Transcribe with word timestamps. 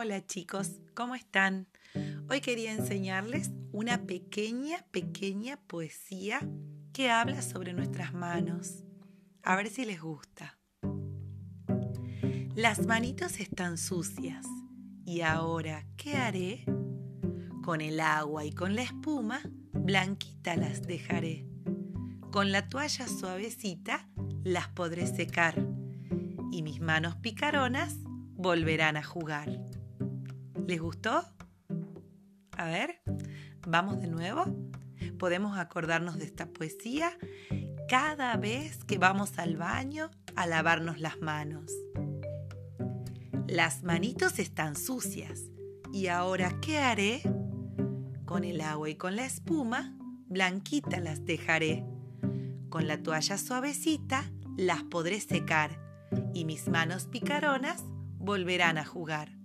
Hola 0.00 0.24
chicos, 0.24 0.78
¿cómo 0.94 1.16
están? 1.16 1.66
Hoy 2.30 2.40
quería 2.40 2.70
enseñarles 2.72 3.50
una 3.72 4.06
pequeña, 4.06 4.86
pequeña 4.92 5.56
poesía 5.56 6.38
que 6.92 7.10
habla 7.10 7.42
sobre 7.42 7.72
nuestras 7.72 8.14
manos. 8.14 8.84
A 9.42 9.56
ver 9.56 9.68
si 9.68 9.84
les 9.84 10.00
gusta. 10.00 10.56
Las 12.54 12.86
manitos 12.86 13.40
están 13.40 13.76
sucias. 13.76 14.46
¿Y 15.04 15.22
ahora 15.22 15.84
qué 15.96 16.14
haré? 16.14 16.64
Con 17.64 17.80
el 17.80 17.98
agua 17.98 18.44
y 18.44 18.52
con 18.52 18.76
la 18.76 18.82
espuma, 18.82 19.40
blanquita 19.72 20.54
las 20.54 20.82
dejaré. 20.82 21.44
Con 22.30 22.52
la 22.52 22.68
toalla 22.68 23.08
suavecita 23.08 24.08
las 24.44 24.68
podré 24.68 25.08
secar. 25.08 25.60
Y 26.52 26.62
mis 26.62 26.80
manos 26.80 27.16
picaronas 27.16 27.96
volverán 28.36 28.96
a 28.96 29.02
jugar. 29.02 29.68
¿Les 30.68 30.82
gustó? 30.82 31.24
A 32.52 32.66
ver, 32.66 33.00
vamos 33.66 34.02
de 34.02 34.06
nuevo. 34.06 34.44
Podemos 35.18 35.56
acordarnos 35.56 36.18
de 36.18 36.26
esta 36.26 36.44
poesía 36.44 37.10
cada 37.88 38.36
vez 38.36 38.84
que 38.84 38.98
vamos 38.98 39.38
al 39.38 39.56
baño 39.56 40.10
a 40.36 40.46
lavarnos 40.46 41.00
las 41.00 41.22
manos. 41.22 41.72
Las 43.46 43.82
manitos 43.82 44.38
están 44.38 44.76
sucias. 44.76 45.40
¿Y 45.90 46.08
ahora 46.08 46.60
qué 46.60 46.76
haré? 46.76 47.22
Con 48.26 48.44
el 48.44 48.60
agua 48.60 48.90
y 48.90 48.96
con 48.96 49.16
la 49.16 49.24
espuma, 49.24 49.96
blanquita 50.26 51.00
las 51.00 51.24
dejaré. 51.24 51.86
Con 52.68 52.86
la 52.86 53.02
toalla 53.02 53.38
suavecita, 53.38 54.30
las 54.58 54.82
podré 54.82 55.18
secar 55.18 55.80
y 56.34 56.44
mis 56.44 56.68
manos 56.68 57.06
picaronas 57.06 57.84
volverán 58.18 58.76
a 58.76 58.84
jugar. 58.84 59.37